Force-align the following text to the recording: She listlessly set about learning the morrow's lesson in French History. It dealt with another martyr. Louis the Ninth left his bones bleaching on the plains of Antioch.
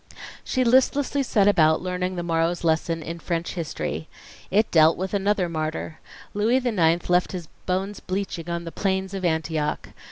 She 0.43 0.63
listlessly 0.63 1.21
set 1.21 1.47
about 1.47 1.83
learning 1.83 2.15
the 2.15 2.23
morrow's 2.23 2.63
lesson 2.63 3.03
in 3.03 3.19
French 3.19 3.53
History. 3.53 4.07
It 4.49 4.71
dealt 4.71 4.97
with 4.97 5.13
another 5.13 5.47
martyr. 5.47 5.99
Louis 6.33 6.57
the 6.57 6.71
Ninth 6.71 7.07
left 7.07 7.33
his 7.33 7.45
bones 7.67 7.99
bleaching 7.99 8.49
on 8.49 8.63
the 8.63 8.71
plains 8.71 9.13
of 9.13 9.23
Antioch. 9.23 9.89